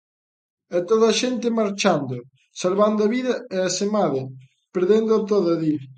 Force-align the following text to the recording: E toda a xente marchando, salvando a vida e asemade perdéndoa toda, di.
E 0.75 0.77
toda 0.89 1.05
a 1.09 1.17
xente 1.21 1.55
marchando, 1.59 2.17
salvando 2.61 2.99
a 3.03 3.11
vida 3.15 3.33
e 3.55 3.57
asemade 3.69 4.21
perdéndoa 4.75 5.25
toda, 5.31 5.53
di. 5.61 5.73